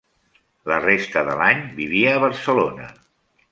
[0.71, 2.89] La resta de l'any vivia a Barcelona.